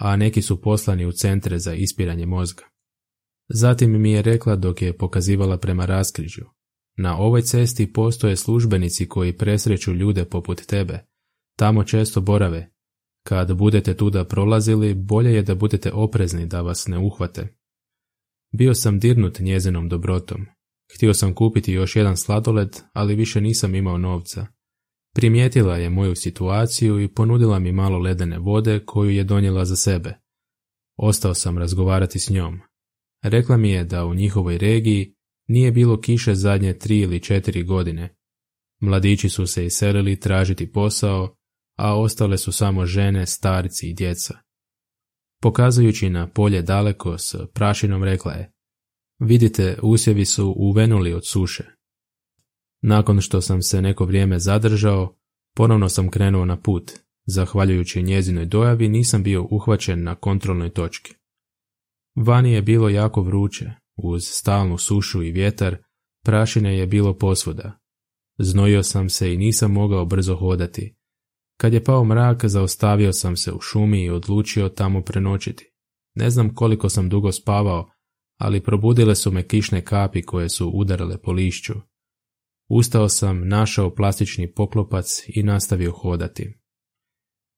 a 0.00 0.16
neki 0.16 0.42
su 0.42 0.62
poslani 0.62 1.06
u 1.06 1.12
centre 1.12 1.58
za 1.58 1.74
ispiranje 1.74 2.26
mozga. 2.26 2.64
Zatim 3.48 4.02
mi 4.02 4.12
je 4.12 4.22
rekla 4.22 4.56
dok 4.56 4.82
je 4.82 4.96
pokazivala 4.96 5.58
prema 5.58 5.86
raskrižju. 5.86 6.46
Na 6.96 7.18
ovoj 7.18 7.42
cesti 7.42 7.92
postoje 7.92 8.36
službenici 8.36 9.08
koji 9.08 9.36
presreću 9.36 9.92
ljude 9.92 10.24
poput 10.24 10.66
tebe. 10.66 11.07
Tamo 11.58 11.84
često 11.84 12.20
borave. 12.20 12.70
Kad 13.26 13.56
budete 13.56 13.96
tuda 13.96 14.24
prolazili, 14.24 14.94
bolje 14.94 15.34
je 15.34 15.42
da 15.42 15.54
budete 15.54 15.92
oprezni 15.92 16.46
da 16.46 16.60
vas 16.60 16.86
ne 16.86 16.98
uhvate. 16.98 17.56
Bio 18.52 18.74
sam 18.74 18.98
dirnut 18.98 19.38
njezinom 19.38 19.88
dobrotom. 19.88 20.46
Htio 20.94 21.14
sam 21.14 21.34
kupiti 21.34 21.72
još 21.72 21.96
jedan 21.96 22.16
sladoled, 22.16 22.76
ali 22.92 23.14
više 23.14 23.40
nisam 23.40 23.74
imao 23.74 23.98
novca. 23.98 24.46
Primijetila 25.14 25.76
je 25.76 25.90
moju 25.90 26.14
situaciju 26.16 27.00
i 27.00 27.08
ponudila 27.08 27.58
mi 27.58 27.72
malo 27.72 27.98
ledene 27.98 28.38
vode 28.38 28.84
koju 28.86 29.10
je 29.10 29.24
donijela 29.24 29.64
za 29.64 29.76
sebe. 29.76 30.14
Ostao 30.96 31.34
sam 31.34 31.58
razgovarati 31.58 32.18
s 32.18 32.30
njom. 32.30 32.60
Rekla 33.22 33.56
mi 33.56 33.70
je 33.70 33.84
da 33.84 34.04
u 34.04 34.14
njihovoj 34.14 34.58
regiji 34.58 35.14
nije 35.48 35.72
bilo 35.72 36.00
kiše 36.00 36.34
zadnje 36.34 36.78
tri 36.78 36.98
ili 36.98 37.22
četiri 37.22 37.62
godine. 37.62 38.16
Mladići 38.80 39.28
su 39.28 39.46
se 39.46 39.66
iselili 39.66 40.20
tražiti 40.20 40.72
posao, 40.72 41.37
a 41.78 41.98
ostale 41.98 42.38
su 42.38 42.52
samo 42.52 42.86
žene, 42.86 43.26
starci 43.26 43.90
i 43.90 43.94
djeca. 43.94 44.38
Pokazujući 45.42 46.10
na 46.10 46.28
polje 46.28 46.62
daleko 46.62 47.18
s 47.18 47.34
prašinom 47.54 48.04
rekla 48.04 48.32
je 48.32 48.52
Vidite, 49.18 49.78
usjevi 49.82 50.24
su 50.24 50.54
uvenuli 50.56 51.12
od 51.12 51.26
suše. 51.26 51.64
Nakon 52.82 53.20
što 53.20 53.40
sam 53.40 53.62
se 53.62 53.82
neko 53.82 54.04
vrijeme 54.04 54.38
zadržao, 54.38 55.16
ponovno 55.56 55.88
sam 55.88 56.10
krenuo 56.10 56.44
na 56.44 56.60
put. 56.60 56.92
Zahvaljujući 57.26 58.02
njezinoj 58.02 58.44
dojavi 58.44 58.88
nisam 58.88 59.22
bio 59.22 59.46
uhvaćen 59.50 60.02
na 60.02 60.14
kontrolnoj 60.14 60.70
točki. 60.70 61.14
Vani 62.16 62.52
je 62.52 62.62
bilo 62.62 62.88
jako 62.88 63.22
vruće, 63.22 63.70
uz 63.96 64.22
stalnu 64.24 64.78
sušu 64.78 65.22
i 65.22 65.32
vjetar, 65.32 65.76
prašine 66.24 66.78
je 66.78 66.86
bilo 66.86 67.18
posvuda. 67.18 67.78
Znojio 68.38 68.82
sam 68.82 69.08
se 69.08 69.34
i 69.34 69.36
nisam 69.36 69.72
mogao 69.72 70.04
brzo 70.04 70.36
hodati. 70.36 70.97
Kad 71.60 71.72
je 71.72 71.84
pao 71.84 72.04
mrak, 72.04 72.44
zaostavio 72.44 73.12
sam 73.12 73.36
se 73.36 73.52
u 73.52 73.60
šumi 73.60 74.04
i 74.04 74.10
odlučio 74.10 74.68
tamo 74.68 75.02
prenoćiti. 75.02 75.72
Ne 76.14 76.30
znam 76.30 76.54
koliko 76.54 76.88
sam 76.88 77.08
dugo 77.08 77.32
spavao, 77.32 77.90
ali 78.40 78.62
probudile 78.62 79.14
su 79.14 79.32
me 79.32 79.48
kišne 79.48 79.84
kapi 79.84 80.22
koje 80.22 80.48
su 80.48 80.70
udarale 80.74 81.18
po 81.22 81.32
lišću. 81.32 81.74
Ustao 82.70 83.08
sam, 83.08 83.48
našao 83.48 83.94
plastični 83.94 84.52
poklopac 84.52 85.22
i 85.28 85.42
nastavio 85.42 85.92
hodati. 85.92 86.54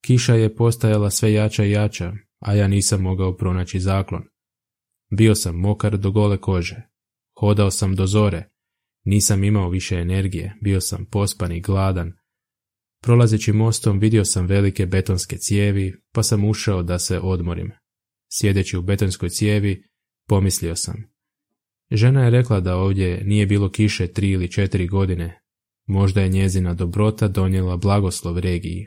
Kiša 0.05 0.35
je 0.35 0.57
postajala 0.57 1.11
sve 1.11 1.33
jača 1.33 1.65
i 1.65 1.71
jača, 1.71 2.13
a 2.39 2.55
ja 2.55 2.69
nisam 2.69 3.03
mogao 3.03 3.37
pronaći 3.37 3.81
zaklon. 3.81 4.23
Bio 5.11 5.35
sam 5.35 5.57
mokar 5.57 5.99
do 5.99 6.11
gole 6.11 6.41
kože. 6.41 6.83
Hodao 7.41 7.71
sam 7.71 7.97
do 7.97 8.07
zore. 8.07 8.51
Nisam 9.05 9.45
imao 9.45 9.71
više 9.71 9.95
energije, 9.95 10.55
bio 10.63 10.81
sam 10.81 11.07
pospan 11.11 11.53
i 11.53 11.61
gladan. 11.61 12.13
Prolazeći 13.03 13.53
mostom 13.53 13.99
vidio 13.99 14.25
sam 14.25 14.47
velike 14.47 14.87
betonske 14.87 15.37
cijevi, 15.37 15.95
pa 16.13 16.23
sam 16.23 16.45
ušao 16.45 16.83
da 16.83 16.99
se 16.99 17.21
odmorim. 17.21 17.71
Sjedeći 18.33 18.77
u 18.77 18.83
betonskoj 18.83 19.29
cijevi, 19.29 19.85
pomislio 20.29 20.77
sam. 20.77 21.11
Žena 21.91 22.25
je 22.25 22.31
rekla 22.31 22.61
da 22.61 22.77
ovdje 22.77 23.25
nije 23.25 23.47
bilo 23.47 23.71
kiše 23.71 24.07
tri 24.07 24.31
ili 24.31 24.51
četiri 24.51 24.87
godine. 24.87 25.41
Možda 25.87 26.21
je 26.21 26.29
njezina 26.29 26.75
dobrota 26.75 27.29
donijela 27.29 27.77
blagoslov 27.77 28.39
regiji. 28.39 28.87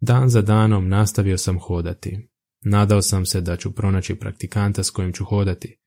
Dan 0.00 0.28
za 0.28 0.42
danom 0.42 0.88
nastavio 0.88 1.38
sam 1.38 1.58
hodati. 1.58 2.28
Nadao 2.64 3.02
sam 3.02 3.26
se 3.26 3.40
da 3.40 3.56
ću 3.56 3.74
pronaći 3.74 4.14
praktikanta 4.14 4.82
s 4.82 4.90
kojim 4.90 5.12
ću 5.12 5.24
hodati. 5.24 5.78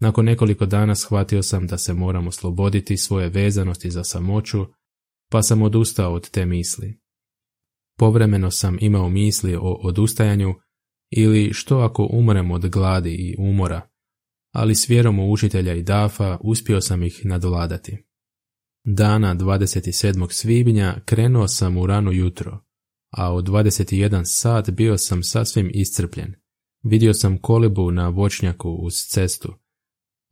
Nakon 0.00 0.24
nekoliko 0.24 0.66
dana 0.66 0.94
shvatio 0.94 1.42
sam 1.42 1.66
da 1.66 1.78
se 1.78 1.94
moram 1.94 2.26
osloboditi 2.26 2.96
svoje 2.96 3.28
vezanosti 3.28 3.90
za 3.90 4.04
samoću, 4.04 4.66
pa 5.30 5.42
sam 5.42 5.62
odustao 5.62 6.12
od 6.12 6.30
te 6.30 6.46
misli. 6.46 7.00
Povremeno 7.98 8.50
sam 8.50 8.76
imao 8.80 9.08
misli 9.08 9.56
o 9.56 9.80
odustajanju 9.82 10.54
ili 11.10 11.50
što 11.52 11.78
ako 11.78 12.08
umrem 12.12 12.50
od 12.50 12.68
gladi 12.68 13.14
i 13.14 13.36
umora, 13.38 13.88
ali 14.52 14.74
s 14.74 14.90
vjerom 14.90 15.18
u 15.18 15.32
učitelja 15.32 15.74
i 15.74 15.82
dafa 15.82 16.38
uspio 16.40 16.80
sam 16.80 17.02
ih 17.02 17.20
nadvladati. 17.24 18.06
Dana 18.84 19.34
27. 19.34 20.30
svibnja 20.30 21.00
krenuo 21.04 21.48
sam 21.48 21.76
u 21.76 21.86
rano 21.86 22.10
jutro, 22.12 22.64
a 23.10 23.34
u 23.34 23.42
21 23.42 24.22
sat 24.24 24.70
bio 24.70 24.98
sam 24.98 25.22
sasvim 25.22 25.70
iscrpljen. 25.74 26.34
Vidio 26.82 27.14
sam 27.14 27.38
kolibu 27.38 27.90
na 27.90 28.08
voćnjaku 28.08 28.70
uz 28.70 28.94
cestu. 28.94 29.54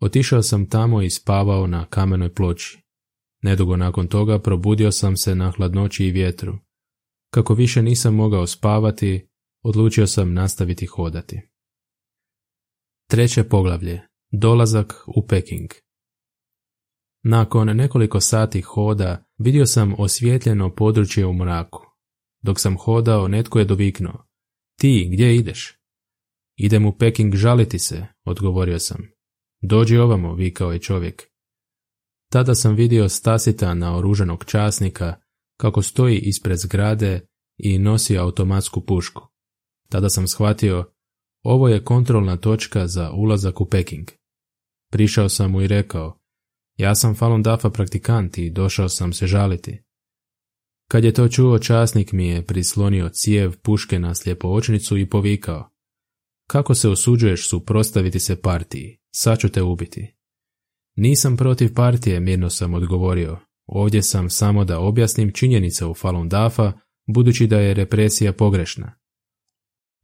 Otišao 0.01 0.43
sam 0.43 0.69
tamo 0.69 1.03
i 1.03 1.11
spavao 1.11 1.67
na 1.67 1.87
kamenoj 1.87 2.35
ploči. 2.35 2.84
Nedugo 3.45 3.77
nakon 3.77 4.09
toga 4.09 4.39
probudio 4.39 4.93
sam 4.93 5.17
se 5.17 5.35
na 5.35 5.51
hladnoći 5.51 6.07
i 6.07 6.11
vjetru. 6.11 6.59
Kako 7.31 7.55
više 7.55 7.83
nisam 7.83 8.15
mogao 8.15 8.47
spavati, 8.47 9.29
odlučio 9.63 10.07
sam 10.07 10.33
nastaviti 10.33 10.87
hodati. 10.87 11.41
Treće 13.11 13.45
poglavlje. 13.45 14.01
Dolazak 14.33 15.05
u 15.07 15.27
Peking. 15.27 15.71
Nakon 17.25 17.77
nekoliko 17.77 18.21
sati 18.21 18.61
hoda 18.61 19.25
vidio 19.39 19.67
sam 19.67 19.95
osvjetljeno 19.99 20.75
područje 20.75 21.27
u 21.27 21.33
mraku. 21.33 21.81
Dok 22.43 22.61
sam 22.61 22.77
hodao, 22.77 23.29
netko 23.29 23.59
je 23.59 23.65
doviknuo. 23.65 24.27
Ti, 24.81 25.09
gdje 25.13 25.37
ideš? 25.37 25.79
Idem 26.57 26.87
u 26.87 26.99
Peking 26.99 27.35
žaliti 27.35 27.79
se, 27.79 28.07
odgovorio 28.25 28.79
sam. 28.79 28.99
Dođi 29.63 29.97
ovamo, 29.97 30.35
vikao 30.35 30.73
je 30.73 30.79
čovjek. 30.79 31.34
Tada 32.35 32.55
sam 32.55 32.75
vidio 32.75 33.09
Stasita 33.09 33.75
na 33.75 33.97
oruženog 33.97 34.45
časnika 34.45 35.15
kako 35.57 35.83
stoji 35.83 36.19
ispred 36.19 36.59
zgrade 36.59 37.27
i 37.59 37.79
nosi 37.79 38.19
automatsku 38.19 38.81
pušku. 38.87 39.23
Tada 39.89 40.09
sam 40.09 40.29
shvatio, 40.29 40.93
ovo 41.43 41.69
je 41.69 41.85
kontrolna 41.85 42.37
točka 42.37 42.87
za 42.87 43.13
ulazak 43.13 43.61
u 43.61 43.67
Peking. 43.67 44.11
Prišao 44.93 45.29
sam 45.29 45.51
mu 45.51 45.63
i 45.63 45.67
rekao, 45.67 46.21
ja 46.77 46.95
sam 46.95 47.15
Falun 47.15 47.43
Dafa 47.43 47.71
praktikant 47.71 48.39
i 48.39 48.51
došao 48.51 48.89
sam 48.89 49.13
se 49.13 49.27
žaliti. 49.27 49.83
Kad 50.91 51.05
je 51.05 51.13
to 51.13 51.29
čuo, 51.29 51.59
časnik 51.59 52.13
mi 52.13 52.29
je 52.29 52.47
prislonio 52.47 53.09
cijev 53.09 53.57
puške 53.61 53.99
na 53.99 54.13
očnicu 54.43 54.99
i 54.99 55.11
povikao. 55.11 55.71
Kako 56.47 56.75
se 56.75 56.89
osuđuješ 56.89 57.49
suprostaviti 57.49 58.21
se 58.21 58.41
partiji? 58.41 58.99
Sad 59.11 59.39
ću 59.39 59.49
te 59.49 59.63
ubiti. 59.63 60.14
Nisam 60.97 61.37
protiv 61.37 61.75
partije, 61.75 62.21
mirno 62.21 62.51
sam 62.51 62.75
odgovorio. 62.75 63.39
Ovdje 63.67 64.03
sam 64.03 64.31
samo 64.31 64.65
da 64.65 64.81
objasnim 64.81 65.33
činjenice 65.33 65.87
u 65.87 65.95
Falun 65.95 66.29
Dafa, 66.29 66.73
budući 67.07 67.47
da 67.47 67.61
je 67.61 67.75
represija 67.75 68.33
pogrešna. 68.33 68.95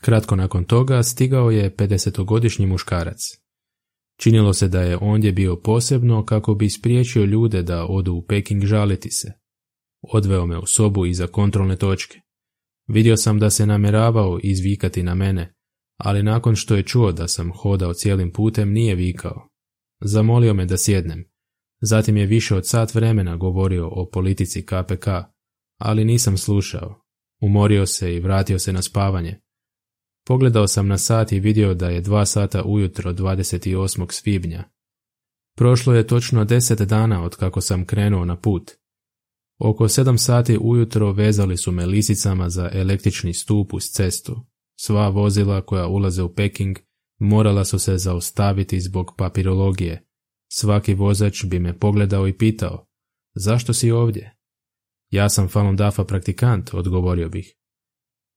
Kratko 0.00 0.36
nakon 0.36 0.64
toga 0.64 1.02
stigao 1.02 1.50
je 1.50 1.76
50-godišnji 1.76 2.66
muškarac. 2.66 3.20
Činilo 4.18 4.52
se 4.52 4.68
da 4.68 4.82
je 4.82 4.98
ondje 5.00 5.32
bio 5.32 5.56
posebno 5.56 6.24
kako 6.24 6.54
bi 6.54 6.70
spriječio 6.70 7.24
ljude 7.24 7.62
da 7.62 7.86
odu 7.86 8.14
u 8.14 8.26
Peking 8.26 8.64
žaliti 8.64 9.10
se. 9.10 9.32
Odveo 10.02 10.46
me 10.46 10.58
u 10.58 10.66
sobu 10.66 11.06
iza 11.06 11.26
kontrolne 11.26 11.76
točke. 11.76 12.20
Vidio 12.88 13.16
sam 13.16 13.38
da 13.38 13.50
se 13.50 13.66
namjeravao 13.66 14.38
izvikati 14.42 15.02
na 15.02 15.14
mene, 15.14 15.54
ali 15.96 16.22
nakon 16.22 16.56
što 16.56 16.76
je 16.76 16.82
čuo 16.82 17.12
da 17.12 17.28
sam 17.28 17.52
hodao 17.52 17.94
cijelim 17.94 18.32
putem 18.32 18.72
nije 18.72 18.94
vikao. 18.94 19.49
Zamolio 20.00 20.54
me 20.54 20.66
da 20.66 20.78
sjednem. 20.78 21.24
Zatim 21.80 22.16
je 22.16 22.26
više 22.26 22.54
od 22.54 22.66
sat 22.66 22.94
vremena 22.94 23.36
govorio 23.36 23.88
o 23.88 24.10
politici 24.10 24.66
KPK, 24.66 25.06
ali 25.78 26.04
nisam 26.04 26.38
slušao. 26.38 27.02
Umorio 27.40 27.86
se 27.86 28.14
i 28.14 28.20
vratio 28.20 28.58
se 28.58 28.72
na 28.72 28.82
spavanje. 28.82 29.40
Pogledao 30.26 30.66
sam 30.66 30.88
na 30.88 30.98
sat 30.98 31.32
i 31.32 31.40
vidio 31.40 31.74
da 31.74 31.88
je 31.88 32.00
dva 32.00 32.26
sata 32.26 32.62
ujutro 32.64 33.12
28. 33.12 34.12
svibnja. 34.12 34.64
Prošlo 35.56 35.94
je 35.94 36.06
točno 36.06 36.44
deset 36.44 36.78
dana 36.78 37.24
od 37.24 37.36
kako 37.36 37.60
sam 37.60 37.86
krenuo 37.86 38.24
na 38.24 38.36
put. 38.36 38.70
Oko 39.58 39.88
sedam 39.88 40.18
sati 40.18 40.58
ujutro 40.60 41.12
vezali 41.12 41.56
su 41.56 41.72
me 41.72 41.86
lisicama 41.86 42.50
za 42.50 42.70
električni 42.72 43.34
stup 43.34 43.74
uz 43.74 43.84
cestu. 43.84 44.46
Sva 44.80 45.08
vozila 45.08 45.60
koja 45.60 45.86
ulaze 45.86 46.22
u 46.22 46.34
Peking 46.34 46.78
morala 47.20 47.64
su 47.64 47.78
se 47.78 47.98
zaustaviti 47.98 48.80
zbog 48.80 49.14
papirologije. 49.18 50.06
Svaki 50.52 50.94
vozač 50.94 51.44
bi 51.44 51.58
me 51.58 51.78
pogledao 51.78 52.28
i 52.28 52.38
pitao, 52.38 52.86
zašto 53.34 53.74
si 53.74 53.90
ovdje? 53.90 54.36
Ja 55.10 55.28
sam 55.28 55.48
Falun 55.48 55.76
Dafa 55.76 56.04
praktikant, 56.04 56.74
odgovorio 56.74 57.28
bih. 57.28 57.56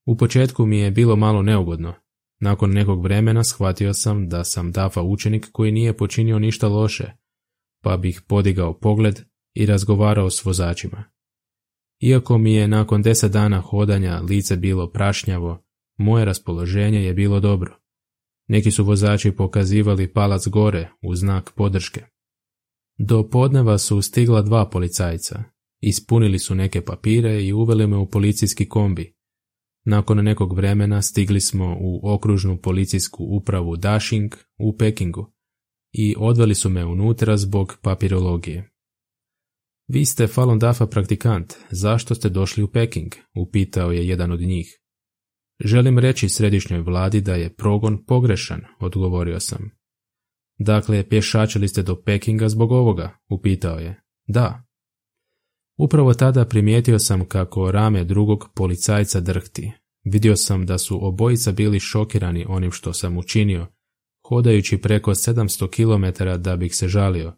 U 0.05 0.17
početku 0.17 0.65
mi 0.65 0.79
je 0.79 0.91
bilo 0.91 1.15
malo 1.15 1.41
neugodno. 1.41 1.93
Nakon 2.39 2.71
nekog 2.71 3.03
vremena 3.03 3.43
shvatio 3.43 3.93
sam 3.93 4.29
da 4.29 4.43
sam 4.43 4.71
Dafa 4.71 5.01
učenik 5.01 5.49
koji 5.51 5.71
nije 5.71 5.97
počinio 5.97 6.39
ništa 6.39 6.67
loše, 6.67 7.11
pa 7.83 7.97
bih 7.97 8.21
podigao 8.27 8.79
pogled 8.79 9.19
i 9.53 9.65
razgovarao 9.65 10.29
s 10.29 10.45
vozačima. 10.45 11.03
Iako 11.99 12.37
mi 12.37 12.53
je 12.53 12.67
nakon 12.67 13.01
deset 13.01 13.31
dana 13.31 13.61
hodanja 13.61 14.19
lice 14.19 14.57
bilo 14.57 14.91
prašnjavo, 14.91 15.65
moje 15.97 16.25
raspoloženje 16.25 17.03
je 17.03 17.13
bilo 17.13 17.39
dobro. 17.39 17.82
Neki 18.53 18.71
su 18.71 18.83
vozači 18.83 19.31
pokazivali 19.31 20.13
palac 20.13 20.47
gore 20.47 20.89
u 21.01 21.15
znak 21.15 21.51
podrške. 21.55 22.05
Do 22.97 23.29
podneva 23.29 23.77
su 23.77 24.01
stigla 24.01 24.41
dva 24.41 24.69
policajca. 24.69 25.43
Ispunili 25.81 26.39
su 26.39 26.55
neke 26.55 26.81
papire 26.81 27.43
i 27.43 27.53
uveli 27.53 27.87
me 27.87 27.97
u 27.97 28.09
policijski 28.09 28.69
kombi. 28.69 29.15
Nakon 29.85 30.23
nekog 30.23 30.55
vremena 30.55 31.01
stigli 31.01 31.41
smo 31.41 31.77
u 31.79 32.13
okružnu 32.13 32.57
policijsku 32.57 33.23
upravu 33.23 33.75
Dashing 33.75 34.35
u 34.57 34.77
Pekingu 34.77 35.33
i 35.91 36.15
odveli 36.17 36.55
su 36.55 36.69
me 36.69 36.85
unutra 36.85 37.37
zbog 37.37 37.77
papirologije. 37.81 38.71
Vi 39.87 40.05
ste 40.05 40.27
Falun 40.27 40.59
Dafa 40.59 40.87
praktikant, 40.87 41.53
zašto 41.71 42.15
ste 42.15 42.29
došli 42.29 42.63
u 42.63 42.67
Peking? 42.67 43.11
upitao 43.35 43.91
je 43.91 44.07
jedan 44.07 44.31
od 44.31 44.41
njih. 44.41 44.82
Želim 45.63 45.99
reći 45.99 46.29
središnjoj 46.29 46.81
vladi 46.81 47.21
da 47.21 47.35
je 47.35 47.55
progon 47.55 48.05
pogrešan, 48.05 48.61
odgovorio 48.79 49.39
sam. 49.39 49.71
Dakle, 50.57 51.09
pješačili 51.09 51.67
ste 51.67 51.83
do 51.83 52.01
Pekinga 52.01 52.49
zbog 52.49 52.71
ovoga, 52.71 53.17
upitao 53.29 53.79
je. 53.79 54.03
Da. 54.27 54.63
Upravo 55.77 56.13
tada 56.13 56.45
primijetio 56.45 56.99
sam 56.99 57.25
kako 57.25 57.71
rame 57.71 58.03
drugog 58.03 58.49
policajca 58.55 59.19
drhti. 59.19 59.71
Vidio 60.03 60.35
sam 60.35 60.65
da 60.65 60.77
su 60.77 61.07
obojica 61.07 61.51
bili 61.51 61.79
šokirani 61.79 62.45
onim 62.49 62.71
što 62.71 62.93
sam 62.93 63.17
učinio, 63.17 63.67
hodajući 64.27 64.77
preko 64.77 65.11
700 65.11 65.69
km 65.69 66.23
da 66.41 66.55
bih 66.55 66.75
se 66.75 66.87
žalio. 66.87 67.33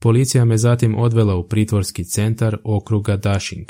Policija 0.00 0.44
me 0.44 0.56
zatim 0.56 0.98
odvela 0.98 1.36
u 1.36 1.48
pritvorski 1.48 2.04
centar 2.04 2.58
okruga 2.64 3.16
Dashing. 3.16 3.66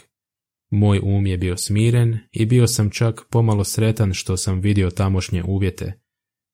Moj 0.71 1.01
um 1.03 1.27
je 1.27 1.39
bio 1.39 1.57
smiren 1.57 2.19
i 2.33 2.47
bio 2.47 2.67
sam 2.67 2.91
čak 2.91 3.27
pomalo 3.31 3.65
sretan 3.65 4.15
što 4.15 4.37
sam 4.37 4.61
vidio 4.61 4.91
tamošnje 4.91 5.45
uvjete. 5.45 6.01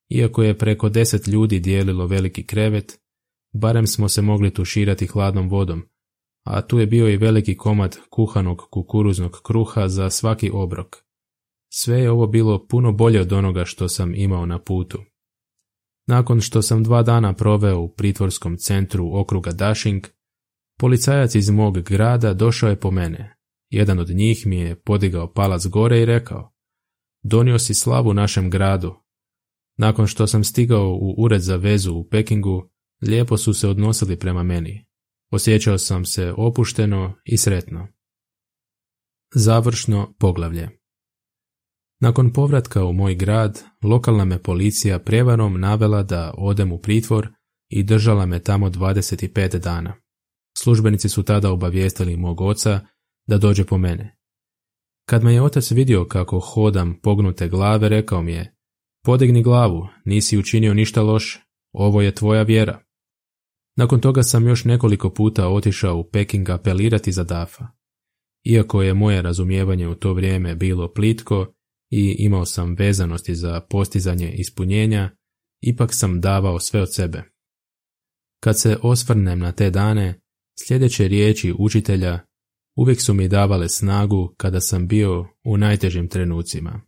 Iako 0.08 0.42
je 0.42 0.58
preko 0.58 0.88
deset 0.88 1.26
ljudi 1.26 1.60
dijelilo 1.60 2.06
veliki 2.06 2.46
krevet, 2.46 3.00
barem 3.52 3.86
smo 3.86 4.08
se 4.08 4.22
mogli 4.22 4.54
tuširati 4.54 5.06
hladnom 5.06 5.48
vodom, 5.48 5.82
a 6.44 6.62
tu 6.62 6.78
je 6.78 6.86
bio 6.86 7.08
i 7.08 7.16
veliki 7.16 7.56
komad 7.56 7.98
kuhanog 8.10 8.68
kukuruznog 8.70 9.40
kruha 9.42 9.88
za 9.88 10.10
svaki 10.10 10.50
obrok. 10.52 10.96
Sve 11.72 12.00
je 12.00 12.10
ovo 12.10 12.26
bilo 12.26 12.66
puno 12.66 12.92
bolje 12.92 13.20
od 13.20 13.32
onoga 13.32 13.64
što 13.64 13.88
sam 13.88 14.14
imao 14.14 14.46
na 14.46 14.58
putu. 14.58 14.98
Nakon 16.06 16.40
što 16.40 16.62
sam 16.62 16.82
dva 16.82 17.02
dana 17.02 17.32
proveo 17.32 17.80
u 17.80 17.88
pritvorskom 17.88 18.56
centru 18.56 19.10
okruga 19.12 19.50
Dashing, 19.50 20.06
policajac 20.78 21.34
iz 21.34 21.50
mog 21.50 21.80
grada 21.80 22.34
došao 22.34 22.70
je 22.70 22.80
po 22.80 22.90
mene. 22.90 23.41
Jedan 23.72 23.98
od 23.98 24.08
njih 24.08 24.46
mi 24.46 24.56
je 24.56 24.80
podigao 24.80 25.32
palac 25.32 25.66
gore 25.66 26.02
i 26.02 26.04
rekao, 26.04 26.52
donio 27.22 27.58
si 27.58 27.74
slavu 27.74 28.14
našem 28.14 28.50
gradu. 28.50 28.94
Nakon 29.78 30.06
što 30.06 30.26
sam 30.26 30.44
stigao 30.44 30.88
u 30.88 31.14
ured 31.18 31.40
za 31.40 31.56
vezu 31.56 31.94
u 31.94 32.08
Pekingu, 32.08 32.70
lijepo 33.02 33.36
su 33.36 33.54
se 33.54 33.68
odnosili 33.68 34.18
prema 34.18 34.42
meni. 34.42 34.86
Osjećao 35.30 35.78
sam 35.78 36.04
se 36.04 36.34
opušteno 36.36 37.14
i 37.24 37.38
sretno. 37.38 37.88
Završno 39.34 40.14
poglavlje 40.18 40.82
nakon 42.02 42.32
povratka 42.32 42.84
u 42.84 42.92
moj 42.92 43.14
grad, 43.14 43.62
lokalna 43.82 44.24
me 44.24 44.42
policija 44.42 44.98
prevarom 44.98 45.60
navela 45.60 46.02
da 46.02 46.34
odem 46.38 46.72
u 46.72 46.78
pritvor 46.78 47.28
i 47.68 47.82
držala 47.82 48.26
me 48.26 48.38
tamo 48.38 48.70
25 48.70 49.58
dana. 49.58 49.94
Službenici 50.58 51.08
su 51.08 51.22
tada 51.22 51.50
obavijestili 51.50 52.16
mog 52.16 52.40
oca 52.40 52.80
da 53.26 53.38
dođe 53.38 53.64
po 53.64 53.78
mene. 53.78 54.16
Kad 55.08 55.24
me 55.24 55.34
je 55.34 55.42
otac 55.42 55.70
vidio 55.70 56.04
kako 56.04 56.40
hodam 56.40 57.00
pognute 57.02 57.48
glave, 57.48 57.88
rekao 57.88 58.22
mi 58.22 58.32
je 58.32 58.54
Podigni 59.04 59.42
glavu, 59.42 59.88
nisi 60.04 60.38
učinio 60.38 60.74
ništa 60.74 61.02
loše, 61.02 61.40
ovo 61.72 62.02
je 62.02 62.14
tvoja 62.14 62.42
vjera. 62.42 62.82
Nakon 63.76 64.00
toga 64.00 64.22
sam 64.22 64.48
još 64.48 64.64
nekoliko 64.64 65.10
puta 65.10 65.48
otišao 65.48 65.96
u 65.96 66.10
Peking 66.12 66.50
apelirati 66.50 67.12
za 67.12 67.24
Dafa. 67.24 67.66
Iako 68.44 68.82
je 68.82 68.94
moje 68.94 69.22
razumijevanje 69.22 69.88
u 69.88 69.94
to 69.94 70.14
vrijeme 70.14 70.54
bilo 70.54 70.92
plitko, 70.92 71.54
i 71.90 72.16
imao 72.18 72.44
sam 72.44 72.74
vezanosti 72.74 73.34
za 73.34 73.60
postizanje 73.60 74.32
ispunjenja, 74.32 75.10
ipak 75.60 75.90
sam 75.94 76.20
davao 76.20 76.58
sve 76.58 76.82
od 76.82 76.94
sebe. 76.94 77.22
Kad 78.42 78.60
se 78.60 78.78
osvrnem 78.82 79.38
na 79.38 79.52
te 79.52 79.70
dane, 79.70 80.20
sljedeće 80.66 81.08
riječi 81.08 81.54
učitelja 81.58 82.20
uvijek 82.76 83.00
su 83.00 83.14
mi 83.14 83.28
davale 83.28 83.68
snagu 83.68 84.34
kada 84.36 84.60
sam 84.60 84.88
bio 84.88 85.26
u 85.44 85.56
najtežim 85.56 86.08
trenucima. 86.08 86.80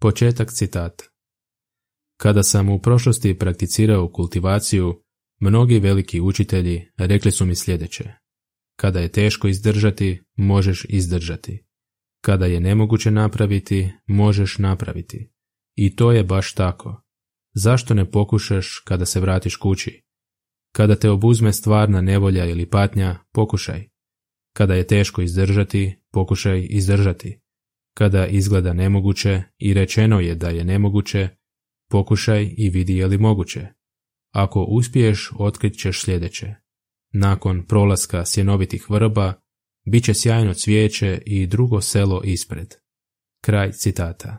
Početak 0.00 0.52
citata. 0.52 1.04
Kada 2.16 2.42
sam 2.42 2.68
u 2.68 2.78
prošlosti 2.78 3.38
prakticirao 3.38 4.12
kultivaciju, 4.12 5.02
mnogi 5.40 5.78
veliki 5.78 6.20
učitelji 6.20 6.88
rekli 6.96 7.30
su 7.30 7.46
mi 7.46 7.54
sljedeće. 7.54 8.12
Kada 8.76 9.00
je 9.00 9.12
teško 9.12 9.48
izdržati, 9.48 10.22
možeš 10.36 10.86
izdržati. 10.88 11.64
Kada 12.24 12.46
je 12.46 12.60
nemoguće 12.60 13.10
napraviti, 13.10 13.90
možeš 14.06 14.58
napraviti. 14.58 15.32
I 15.76 15.96
to 15.96 16.12
je 16.12 16.24
baš 16.24 16.54
tako. 16.54 17.02
Zašto 17.54 17.94
ne 17.94 18.10
pokušaš 18.10 18.82
kada 18.86 19.06
se 19.06 19.20
vratiš 19.20 19.56
kući? 19.56 20.02
Kada 20.72 20.96
te 20.96 21.10
obuzme 21.10 21.52
stvarna 21.52 22.00
nevolja 22.00 22.46
ili 22.46 22.70
patnja, 22.70 23.18
pokušaj. 23.32 23.91
Kada 24.52 24.74
je 24.74 24.86
teško 24.86 25.22
izdržati, 25.22 26.02
pokušaj 26.12 26.66
izdržati. 26.70 27.40
Kada 27.94 28.26
izgleda 28.26 28.72
nemoguće 28.72 29.42
i 29.58 29.74
rečeno 29.74 30.20
je 30.20 30.34
da 30.34 30.48
je 30.48 30.64
nemoguće, 30.64 31.28
pokušaj 31.90 32.54
i 32.56 32.70
vidi 32.70 32.96
je 32.96 33.06
li 33.06 33.18
moguće. 33.18 33.66
Ako 34.34 34.62
uspiješ, 34.62 35.30
otkrit 35.38 35.78
ćeš 35.78 36.02
sljedeće. 36.02 36.54
Nakon 37.12 37.66
prolaska 37.66 38.24
sjenovitih 38.24 38.90
vrba, 38.90 39.42
Biće 39.84 40.14
sjajno 40.14 40.54
cvijeće 40.54 41.22
i 41.26 41.46
drugo 41.46 41.80
selo 41.80 42.20
ispred. 42.24 42.74
Kraj 43.44 43.72
citata. 43.72 44.38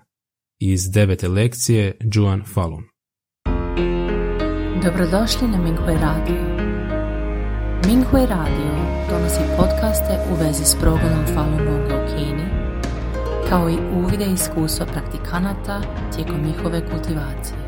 Iz 0.60 0.92
devete 0.92 1.28
lekcije 1.28 1.98
Juan 2.14 2.44
Falun. 2.54 2.84
Dobrodošli 4.84 5.48
na 5.48 5.58
Minghui 5.58 5.96
Radio. 5.96 6.42
Minghui 7.88 8.26
Radio 8.26 8.93
donosi 9.10 9.40
podcaste 9.58 10.20
u 10.32 10.36
vezi 10.36 10.66
s 10.66 10.76
progledom 10.76 11.26
Falun 11.34 11.66
Gonga 11.66 11.96
u 11.96 12.08
Kini, 12.08 12.48
kao 13.50 13.70
i 13.70 13.78
uvide 13.96 14.26
iskustva 14.26 14.86
praktikanata 14.86 15.82
tijekom 16.16 16.46
njihove 16.46 16.82
kultivacije. 16.92 17.63